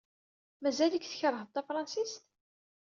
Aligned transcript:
Mazal-ik 0.61 1.05
tkeṛhed 1.07 1.47
tafṛensist? 1.53 2.23